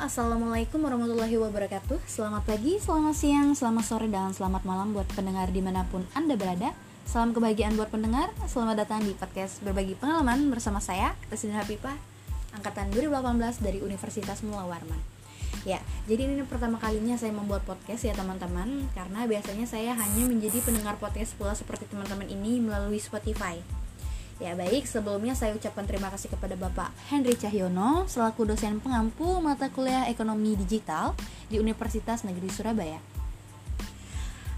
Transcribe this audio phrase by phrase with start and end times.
[0.00, 2.00] Assalamualaikum warahmatullahi wabarakatuh.
[2.08, 6.40] Selamat pagi, selamat siang, selamat sore, dan selamat malam buat pendengar di mana pun Anda
[6.40, 6.72] berada.
[7.04, 8.32] Salam kebahagiaan buat pendengar.
[8.48, 12.00] Selamat datang di podcast Berbagi Pengalaman bersama saya, Presiden Hafifah
[12.56, 14.96] Angkatan 2018 dari Universitas Mula Warman.
[15.68, 18.88] Ya, jadi ini pertama kalinya saya membuat podcast ya teman-teman.
[18.96, 23.60] Karena biasanya saya hanya menjadi pendengar podcast pula seperti teman-teman ini melalui Spotify
[24.40, 29.68] Ya baik, sebelumnya saya ucapkan terima kasih kepada Bapak Henry Cahyono selaku dosen pengampu mata
[29.68, 31.12] kuliah ekonomi digital
[31.52, 32.96] di Universitas Negeri Surabaya.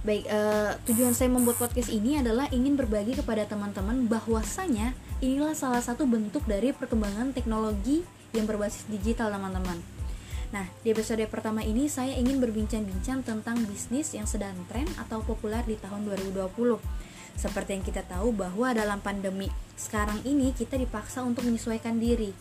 [0.06, 5.83] Baik, eh, tujuan saya membuat podcast ini adalah ingin berbagi kepada teman-teman bahwasanya inilah salah
[5.83, 8.06] satu bentuk dari perkembangan teknologi
[8.38, 9.83] yang berbasis digital teman-teman.
[10.55, 15.66] Nah, di episode pertama ini saya ingin berbincang-bincang tentang bisnis yang sedang tren atau populer
[15.66, 21.48] di tahun 2020 seperti yang kita tahu bahwa dalam pandemi sekarang ini kita dipaksa untuk
[21.48, 22.33] menyesuaikan diri.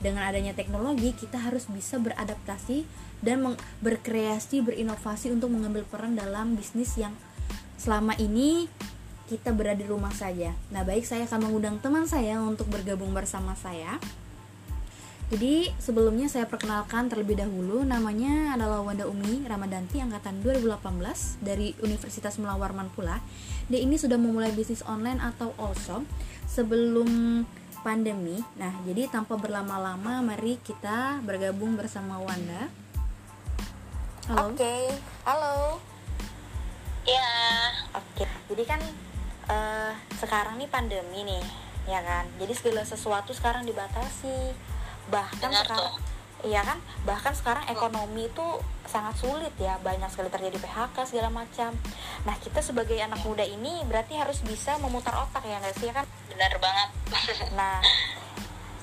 [0.00, 2.88] Dengan adanya teknologi, kita harus bisa beradaptasi
[3.20, 3.44] dan
[3.84, 7.12] berkreasi, berinovasi untuk mengambil peran dalam bisnis yang
[7.76, 8.64] selama ini
[9.28, 10.56] kita berada di rumah saja.
[10.72, 14.00] Nah, baik saya akan mengundang teman saya untuk bergabung bersama saya.
[15.30, 22.34] Jadi sebelumnya saya perkenalkan terlebih dahulu namanya adalah Wanda Umi Ramadanti angkatan 2018 dari Universitas
[22.42, 23.22] Melawarman pula.
[23.70, 26.02] Dia ini sudah memulai bisnis online atau also
[26.50, 27.46] sebelum
[27.86, 28.42] pandemi.
[28.58, 32.66] Nah, jadi tanpa berlama-lama mari kita bergabung bersama Wanda.
[34.26, 34.50] Halo.
[34.50, 34.84] Oke, okay.
[35.22, 35.78] halo.
[37.06, 37.30] Ya,
[37.94, 38.18] oke.
[38.18, 38.26] Okay.
[38.50, 38.82] Jadi kan
[39.46, 41.44] uh, sekarang nih pandemi nih,
[41.86, 42.26] ya kan.
[42.42, 44.70] Jadi segala sesuatu sekarang dibatasi
[45.10, 46.10] bahkan Benar sekarang tuh.
[46.40, 48.46] Iya kan, bahkan sekarang ekonomi itu
[48.88, 51.76] sangat sulit ya, banyak sekali terjadi PHK segala macam.
[52.24, 56.00] Nah kita sebagai anak muda ini berarti harus bisa memutar otak ya nggak sih ya
[56.00, 56.08] kan?
[56.32, 56.88] Benar banget.
[57.58, 57.84] nah,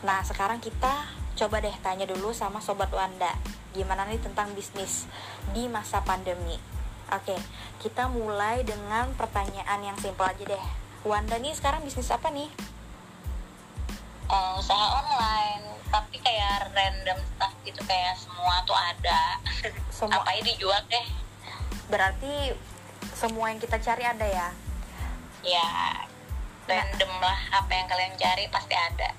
[0.05, 3.33] nah sekarang kita coba deh tanya dulu sama sobat Wanda,
[3.73, 5.09] gimana nih tentang bisnis
[5.57, 6.61] di masa pandemi.
[7.09, 7.33] Oke,
[7.81, 10.65] kita mulai dengan pertanyaan yang simpel aja deh.
[11.09, 12.53] Wanda nih sekarang bisnis apa nih?
[14.29, 19.21] Uh, usaha online tapi kayak random stuff gitu kayak semua tuh ada.
[19.91, 20.21] Semua.
[20.21, 21.07] Apa dijual deh?
[21.87, 22.53] Berarti
[23.17, 24.49] semua yang kita cari ada ya?
[25.41, 25.69] Ya
[26.67, 27.31] random nah.
[27.31, 29.09] lah apa yang kalian cari pasti ada.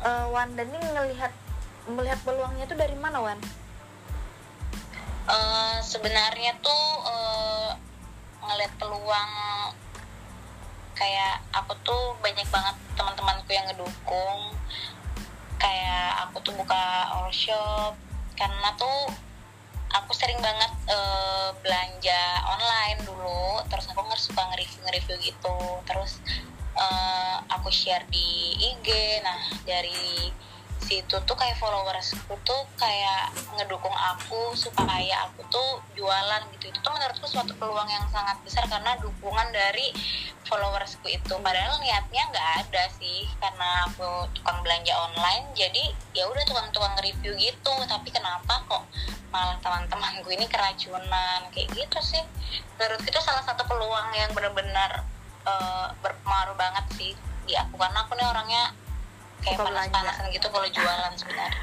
[0.00, 1.32] Uh, Wan dan ini ngelihat
[1.84, 3.38] melihat peluangnya tuh dari mana Wan?
[5.24, 7.72] Uh, sebenarnya tuh uh,
[8.44, 9.32] ngelihat peluang
[10.94, 14.40] kayak aku tuh banyak banget teman-temanku yang ngedukung
[15.64, 17.32] kayak aku tuh buka all
[18.36, 19.08] karena tuh
[19.94, 25.56] aku sering banget uh, belanja online dulu terus aku nggak suka nge-review nge-review gitu.
[25.88, 26.20] Terus
[26.76, 28.88] uh, aku share di IG
[29.24, 30.28] nah dari
[30.94, 36.70] situ tuh kayak followersku tuh kayak ngedukung aku supaya aku tuh jualan gitu.
[36.70, 39.90] Itu tuh menurutku suatu peluang yang sangat besar karena dukungan dari
[40.46, 41.34] followersku itu.
[41.42, 47.34] Padahal niatnya nggak ada sih karena aku tukang belanja online jadi ya udah tukang-tukang review
[47.42, 47.74] gitu.
[47.90, 48.86] Tapi kenapa kok
[49.34, 51.50] malah teman-temanku ini keracunan?
[51.50, 52.22] Kayak gitu sih.
[52.78, 55.02] Menurut itu salah satu peluang yang benar-benar
[55.42, 57.12] uh, berpengaruh banget sih
[57.50, 57.74] di aku.
[57.82, 58.83] Karena aku nih orangnya
[59.44, 61.60] kayak panas-panasan gitu kalau jualan sebenarnya.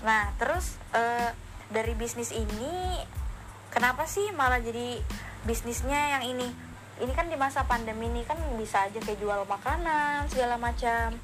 [0.00, 1.30] Nah terus uh,
[1.68, 3.04] dari bisnis ini
[3.68, 4.98] kenapa sih malah jadi
[5.44, 6.48] bisnisnya yang ini?
[7.00, 11.16] Ini kan di masa pandemi ini kan bisa aja kayak jual makanan segala macam.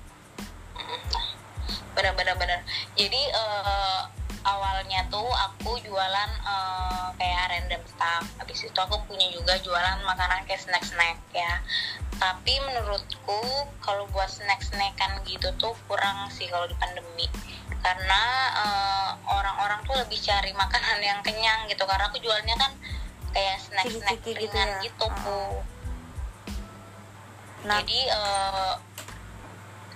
[1.97, 2.61] Benar-benar benar
[2.93, 4.05] jadi uh,
[4.47, 8.25] awalnya tuh aku jualan uh, kayak random stuff.
[8.37, 11.65] Habis itu aku punya juga jualan makanan kayak snack-snack ya
[12.17, 13.41] tapi menurutku
[13.85, 17.29] kalau buat snack-snackan gitu tuh kurang sih kalau di pandemi
[17.85, 18.23] karena
[18.57, 22.73] uh, orang-orang tuh lebih cari makanan yang kenyang gitu karena aku jualnya kan
[23.37, 24.85] kayak snack-snack ringan gitu, ya?
[24.89, 25.61] gitu uh.
[27.69, 27.79] nah.
[27.85, 28.75] jadi uh,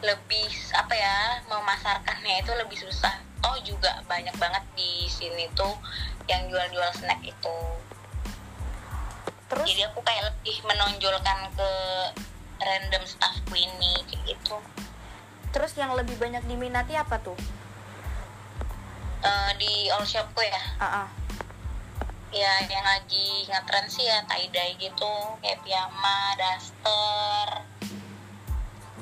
[0.00, 1.16] lebih apa ya
[1.49, 5.73] memasarkannya itu lebih susah oh juga banyak banget di sini tuh
[6.28, 7.56] yang jual-jual snack itu
[9.50, 11.70] terus jadi aku kayak lebih menonjolkan ke
[12.62, 14.56] random staffku ini kayak gitu
[15.50, 17.35] terus yang lebih banyak diminati apa tuh
[19.26, 21.08] uh, di all shopku ya uh -uh.
[22.31, 27.49] ya yang lagi ngetren sih ya tie dye gitu kayak piyama daster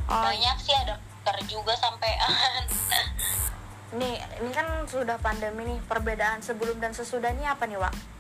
[0.09, 0.23] oh.
[0.25, 0.97] banyak sih ada
[1.29, 2.65] ter juga sampean
[4.01, 8.18] nih ini kan sudah pandemi nih perbedaan sebelum dan sesudah ini apa nih Wak?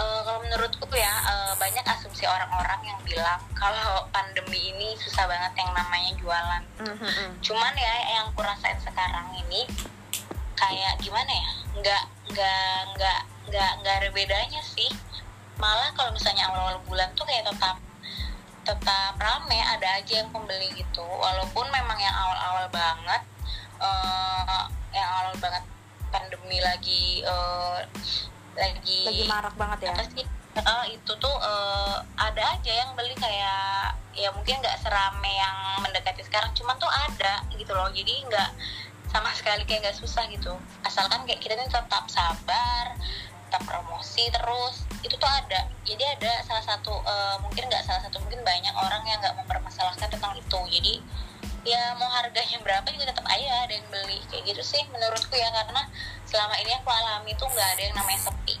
[0.00, 5.52] Uh, kalau menurutku ya uh, banyak asumsi orang-orang yang bilang kalau pandemi ini susah banget
[5.60, 6.62] yang namanya jualan.
[6.80, 7.28] Mm-hmm.
[7.44, 9.68] Cuman ya yang kurasain sekarang ini
[10.56, 11.50] kayak gimana ya
[11.80, 14.92] nggak nggak nggak nggak nggak ada bedanya sih
[15.56, 17.76] malah kalau misalnya awal-awal bulan tuh kayak tetap
[18.64, 23.22] tetap rame ada aja yang pembeli gitu walaupun memang yang awal-awal banget
[23.80, 25.64] uh, yang awal banget
[26.12, 27.80] pandemi lagi uh,
[28.60, 29.00] lagi.
[29.08, 29.92] Lagi marak banget ya?
[29.96, 30.26] Apa sih?
[30.50, 36.26] Uh, itu tuh uh, ada aja yang beli kayak ya mungkin nggak serame yang mendekati
[36.26, 37.88] sekarang cuman tuh ada gitu loh.
[37.88, 38.50] Jadi nggak
[39.08, 40.52] sama sekali kayak nggak susah gitu.
[40.84, 42.94] Asalkan kayak kita ini tetap sabar
[43.50, 45.66] tetap promosi terus itu tuh ada.
[45.82, 50.06] Jadi ada salah satu uh, mungkin nggak salah satu mungkin banyak orang yang nggak mempermasalahkan
[50.06, 50.60] tentang itu.
[50.70, 50.94] Jadi
[51.64, 54.18] ya mau harganya berapa juga tetap aja ada yang beli.
[54.32, 55.82] Kayak gitu sih menurutku ya karena
[56.24, 58.54] selama ini aku alami tuh nggak ada yang namanya sepi.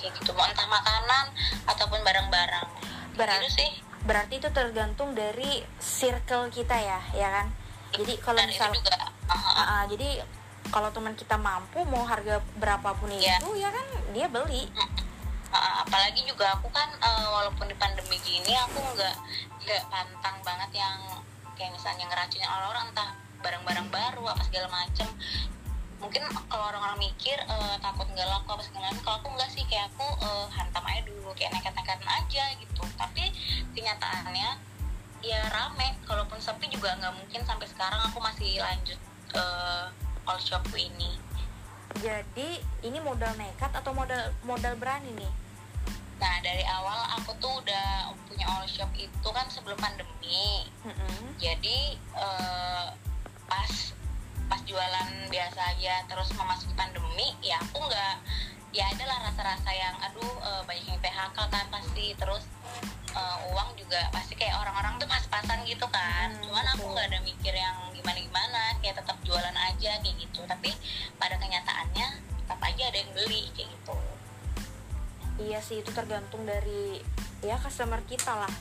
[0.00, 1.26] Kayak gitu mau entah makanan
[1.68, 2.66] ataupun barang-barang.
[3.16, 3.70] Berarti gitu sih.
[4.06, 7.46] berarti itu tergantung dari circle kita ya ya kan?
[7.96, 8.94] Jadi kalau misal juga.
[9.26, 10.22] Uh, Ah, ah, jadi
[10.70, 13.38] kalau teman kita mampu mau harga berapapun Iya.
[13.42, 14.70] itu ya kan dia beli.
[15.50, 19.16] Uh, apalagi juga aku kan uh, walaupun di pandemi gini aku nggak
[19.66, 20.98] nggak pantang banget yang
[21.56, 23.10] kayak misalnya ngeracunin orang-orang entah
[23.40, 25.08] barang-barang baru apa segala macem.
[25.96, 26.22] Mungkin
[26.52, 29.88] kalau orang-orang mikir eh, takut nggak laku apa segala macam kalau aku nggak sih kayak
[29.90, 32.82] aku eh, hantam aja dulu kayak nekat-nekat aja gitu.
[33.00, 33.24] Tapi
[33.72, 34.50] kenyataannya
[35.24, 39.00] ya rame kalaupun sepi juga nggak mungkin sampai sekarang aku masih lanjut
[39.34, 39.84] eh,
[40.28, 41.16] all shopku ini.
[41.96, 45.45] Jadi ini modal nekat atau modal modal berani nih
[46.16, 50.64] nah dari awal aku tuh udah punya all shop itu kan sebelum pandemi.
[50.86, 51.36] Mm-mm.
[51.36, 52.86] jadi eh,
[53.46, 53.72] pas
[54.46, 58.16] pas jualan biasa aja terus memasuki pandemi ya aku nggak
[58.74, 62.44] ya adalah rasa-rasa yang aduh eh, banyak yang PHK kan pasti terus
[63.16, 66.28] eh, uang juga pasti kayak orang-orang tuh pas-pasan gitu kan.
[66.32, 70.44] Hmm, cuman aku nggak ada mikir yang gimana-gimana kayak tetap jualan aja kayak gitu.
[70.44, 70.70] Tapi
[71.16, 72.06] pada kenyataannya
[72.44, 74.05] tetap aja ada yang beli kayak gitu
[75.38, 77.00] iya sih itu tergantung dari
[77.40, 78.52] ya customer kita lah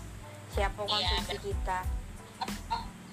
[0.49, 1.43] siapa Iya, konsumsi bener.
[1.43, 1.79] kita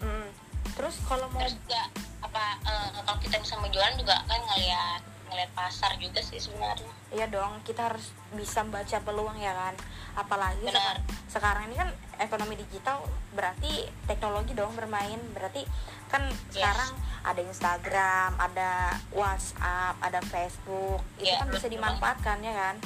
[0.03, 0.29] Mm.
[0.73, 1.83] terus kalau mau terus juga
[2.21, 7.29] apa eh, kalau kita bisa menjualan juga kan ngelihat ngelihat pasar juga sih sebenarnya Iya
[7.29, 9.77] dong, kita harus bisa membaca peluang ya kan.
[10.15, 10.97] Apalagi Benar.
[10.97, 13.69] seka- sekarang ini kan ekonomi digital berarti
[14.07, 15.21] teknologi dong bermain.
[15.31, 15.61] Berarti
[16.09, 16.57] kan Yes.
[16.57, 16.91] sekarang
[17.23, 18.71] ada Instagram, ada
[19.11, 21.05] WhatsApp, ada Facebook.
[21.15, 22.77] Itu Iya, kan bisa dimanfaatkan ya kan.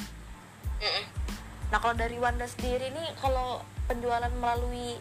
[0.81, 1.05] Mm-mm.
[1.73, 4.95] Nah, kalau dari Wanda sendiri nih kalau penjualan melalui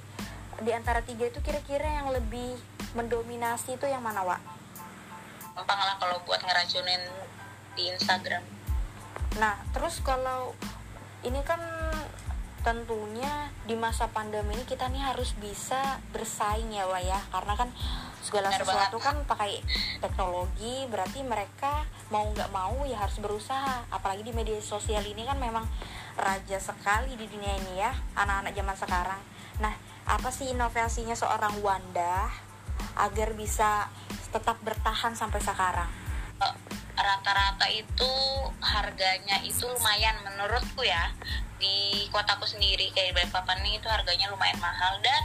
[0.62, 2.56] di antara tiga itu kira-kira yang lebih
[2.96, 4.40] mendominasi itu yang mana, Wak?
[5.56, 7.00] gampang lah kalau buat ngeracunin
[7.72, 8.44] di Instagram
[9.40, 10.52] Nah, terus kalau
[11.24, 11.60] ini kan
[12.64, 17.20] tentunya di masa pandemi ini kita nih harus bisa bersaing ya, Wak ya.
[17.28, 17.68] Karena kan
[18.26, 19.06] segala Benar sesuatu banget.
[19.06, 19.52] kan pakai
[20.02, 23.86] teknologi, berarti mereka mau nggak mau ya harus berusaha.
[23.94, 25.62] Apalagi di media sosial ini kan memang
[26.18, 29.22] raja sekali di dunia ini ya, anak-anak zaman sekarang.
[29.62, 29.72] Nah,
[30.10, 32.26] apa sih inovasinya seorang Wanda
[32.98, 33.86] agar bisa
[34.34, 35.88] tetap bertahan sampai sekarang?
[36.96, 38.12] Rata-rata itu
[38.60, 41.12] harganya itu lumayan menurutku ya
[41.56, 45.22] di kotaku sendiri kayak Balikpapan nih itu harganya lumayan mahal dan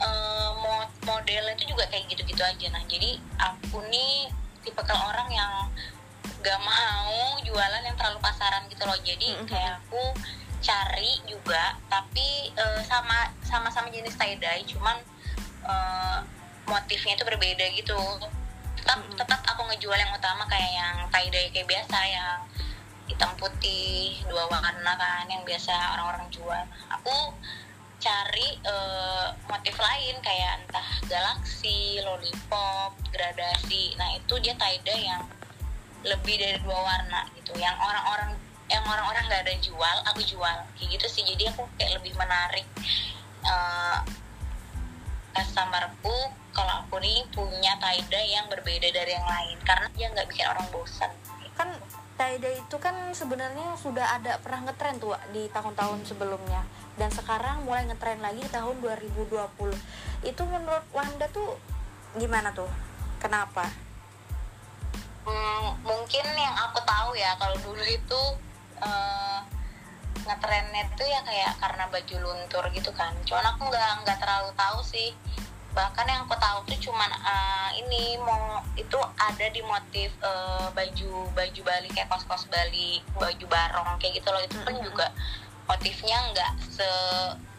[0.00, 0.43] eh,
[1.06, 4.28] modelnya itu juga kayak gitu-gitu aja nah jadi aku nih
[4.64, 5.52] tipe orang yang
[6.44, 9.48] gak mau jualan yang terlalu pasaran gitu loh jadi Mhm.
[9.48, 10.02] kayak aku
[10.64, 14.96] cari juga tapi eh, sama sama-sama jenis tie dye cuman
[15.64, 16.18] eh,
[16.68, 17.96] motifnya itu berbeda gitu
[18.80, 19.16] tetap Mhm.
[19.16, 22.40] tetap aku ngejual yang utama kayak yang tie dye kayak biasa yang
[23.04, 27.12] hitam putih dua warna kan yang biasa orang-orang jual aku
[28.04, 33.96] cari eh, motif lain kayak entah galaksi, lollipop, gradasi.
[33.96, 35.24] Nah itu dia tie dye yang
[36.04, 37.56] lebih dari dua warna gitu.
[37.56, 38.36] Yang orang-orang
[38.68, 41.24] yang orang-orang nggak ada jual, aku jual kayak gitu sih.
[41.24, 42.68] Jadi aku kayak lebih menarik
[43.48, 43.98] eh,
[45.32, 46.16] customerku
[46.54, 50.46] kalau aku nih punya tie dye yang berbeda dari yang lain karena dia nggak bikin
[50.46, 51.10] orang bosan.
[51.54, 51.70] kan
[52.18, 56.62] tie dye itu kan sebenarnya sudah ada pernah ngetren tuh di tahun-tahun sebelumnya
[56.94, 59.34] dan sekarang mulai ngetren lagi di tahun 2020
[60.24, 61.58] itu menurut Wanda tuh
[62.14, 62.70] gimana tuh
[63.18, 63.66] kenapa
[65.24, 68.22] Hmm, mungkin yang aku tahu ya kalau dulu itu
[68.84, 69.40] eh,
[70.24, 73.12] ngetrennya tuh ya kayak karena baju luntur gitu kan.
[73.24, 75.16] Cuman aku nggak nggak terlalu tahu sih.
[75.72, 81.32] Bahkan yang aku tahu tuh cuman eh, ini mau itu ada di motif eh, baju
[81.32, 84.44] baju Bali kayak kos-kos Bali, baju barong kayak gitu loh.
[84.44, 85.08] Itu pun juga
[85.64, 86.88] motifnya nggak se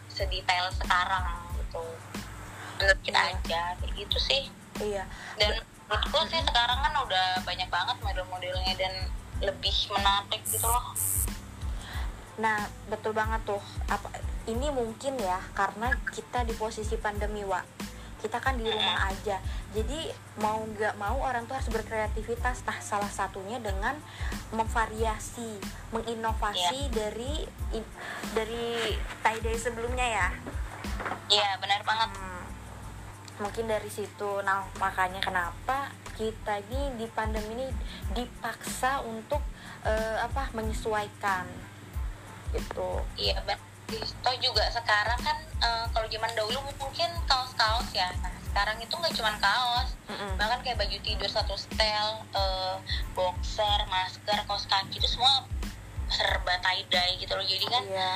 [0.08, 1.26] sedetail sekarang
[1.58, 1.84] gitu.
[2.76, 3.32] Menurut kita Iya.
[3.36, 4.42] aja kayak gitu sih
[4.76, 5.08] iya
[5.40, 5.56] dan
[5.88, 8.92] menurutku sih sekarang kan udah banyak banget model-modelnya dan
[9.40, 10.92] lebih menarik gitu loh
[12.36, 13.64] Nah, betul banget tuh.
[13.88, 14.12] Apa
[14.44, 17.64] ini mungkin ya karena kita di posisi pandemi, Wak.
[18.20, 19.40] Kita kan di rumah aja.
[19.72, 20.12] Jadi
[20.44, 22.60] mau nggak mau orang tuh harus berkreativitas.
[22.68, 23.96] Nah, salah satunya dengan
[24.52, 25.58] memvariasi,
[25.90, 27.42] menginovasi dari
[27.74, 27.92] i-
[28.30, 30.28] dari tie dye sebelumnya ya.
[31.26, 32.10] iya benar banget.
[32.14, 32.46] Hmm,
[33.42, 34.40] mungkin dari situ.
[34.46, 37.68] Nah, makanya kenapa kita ini di pandemi ini
[38.14, 39.42] dipaksa untuk
[39.82, 41.46] eh, apa menyesuaikan?
[42.54, 42.90] Gitu.
[43.18, 43.58] iya benar.
[44.22, 48.10] Toh juga sekarang kan eh, kalau zaman dahulu mungkin kaos-kaos ya.
[48.22, 50.40] Nah sekarang itu nggak cuma kaos Mm-mm.
[50.40, 52.76] bahkan kayak baju tidur satu setel eh,
[53.12, 55.44] boxer masker kaos kaki itu semua
[56.08, 58.12] serba tie dye gitu loh jadi kan Iya.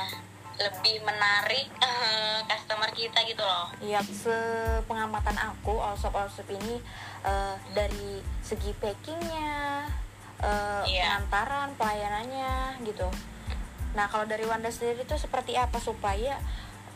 [0.61, 6.81] lebih menarik eh, customer kita gitu loh Iya, sepengamatan aku Allsop Allsop ini
[7.21, 9.85] eh, dari segi packingnya,
[10.41, 11.21] eh, Iya.
[11.21, 13.05] pengantaran, pelayanannya gitu.
[13.91, 16.39] Nah kalau dari Wanda sendiri itu seperti apa supaya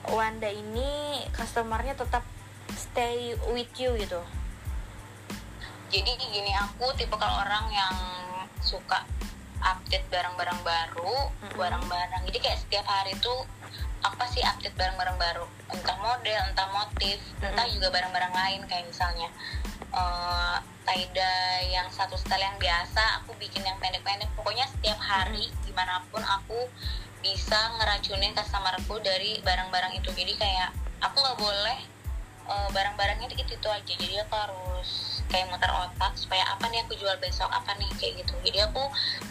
[0.07, 2.23] Wanda ini customernya tetap
[2.71, 4.21] stay with you gitu?
[6.03, 7.95] Jadi gini aku tipe kalau orang yang
[8.59, 9.05] suka
[9.61, 12.21] update barang-barang baru barang-barang.
[12.27, 13.45] Jadi kayak setiap hari tuh
[14.05, 15.45] apa sih update barang-barang baru?
[15.73, 17.75] Entah model entah motif entah Mm-mm.
[17.77, 19.29] juga barang-barang lain kayak misalnya
[19.95, 24.29] eh tie-dye yang satu style yang biasa aku bikin yang pendek-pendek.
[24.37, 26.69] Pokoknya setiap hari di mana pun aku
[27.25, 30.13] bisa ngeracunin customerku dari barang-barang itu.
[30.13, 30.69] Jadi kayak
[31.01, 31.79] aku nggak boleh
[32.53, 33.93] eh, barang-barangnya itu itu aja.
[33.97, 38.23] Jadi aku harus kayak muter otak supaya apa nih aku jual besok apa nih kayak
[38.23, 38.83] gitu jadi aku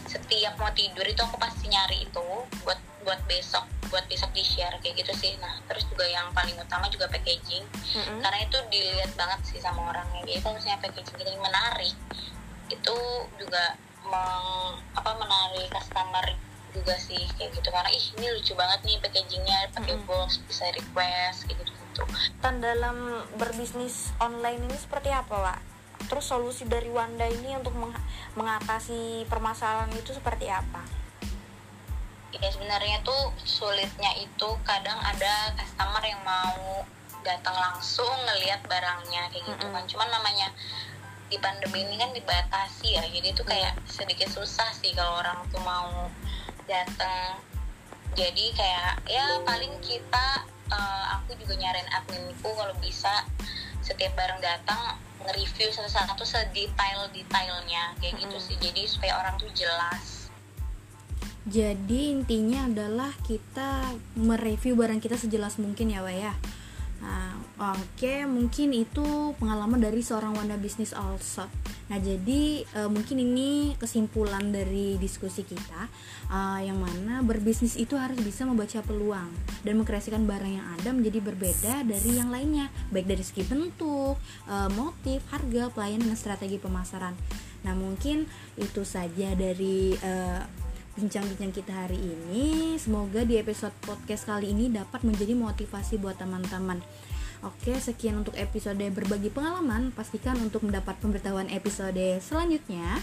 [0.09, 2.25] setiap mau tidur itu aku pasti nyari itu
[2.63, 6.57] buat buat besok buat besok di share kayak gitu sih nah terus juga yang paling
[6.57, 8.19] utama juga packaging Mm-mm.
[8.19, 11.95] karena itu dilihat banget sih sama orangnya jadi kalau misalnya packaging kita menarik
[12.65, 12.97] itu
[13.37, 13.77] juga
[14.09, 16.25] meng, apa menarik customer
[16.73, 20.09] juga sih kayak gitu karena ih ini lucu banget nih packagingnya pakai Mm-mm.
[20.09, 22.03] box bisa request kayak gitu gitu
[22.59, 25.74] dalam berbisnis online ini seperti apa, Wak?
[26.05, 27.97] Terus solusi dari Wanda ini untuk meng-
[28.37, 31.05] mengatasi permasalahan itu seperti apa?
[32.41, 36.83] ya sebenarnya tuh sulitnya itu kadang ada customer yang mau
[37.23, 39.75] datang langsung ngelihat barangnya kayak gitu Mm-mm.
[39.75, 40.47] kan cuman namanya
[41.25, 45.63] di pandemi ini kan dibatasi ya jadi itu kayak sedikit susah sih kalau orang tuh
[45.65, 46.11] mau
[46.69, 47.41] datang
[48.13, 53.25] jadi kayak ya paling kita eh, aku juga nyariin adminku kalau bisa
[53.81, 58.45] setiap barang datang nge-review satu-satu sedetail-detailnya kayak gitu Mm-mm.
[58.51, 60.27] sih jadi supaya orang tuh jelas
[61.45, 66.33] Jadi intinya adalah kita mereview barang kita sejelas mungkin ya, Wak ya.
[67.03, 67.35] Nah,
[67.75, 71.45] oke, mungkin itu pengalaman dari seorang Wanda bisnis also.
[71.91, 75.91] Nah, jadi eh, mungkin ini kesimpulan dari diskusi kita,
[76.31, 79.29] eh, yang mana berbisnis itu harus bisa membaca peluang
[79.61, 84.69] dan mengkreasikan barang yang ada menjadi berbeda dari yang lainnya, baik dari segi bentuk, eh,
[84.73, 87.13] motif, harga, pelayanan, dan strategi pemasaran.
[87.65, 90.64] Nah, mungkin itu saja dari eh,
[90.95, 92.75] bincang-bincang kita hari ini.
[92.79, 96.79] Semoga di episode podcast kali ini dapat menjadi motivasi buat teman-teman.
[97.43, 99.93] Oke, sekian untuk episode berbagi pengalaman.
[99.93, 102.97] Pastikan untuk mendapat pemberitahuan episode selanjutnya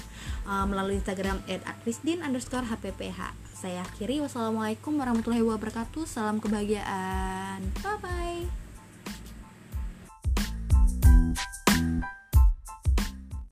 [0.49, 3.37] uh, melalui Instagram @akrisdin underscore hpph.
[3.55, 4.19] Saya akhiri.
[4.19, 6.09] Wassalamualaikum warahmatullahi wabarakatuh.
[6.09, 7.63] Salam kebahagiaan.
[7.85, 8.62] Bye bye.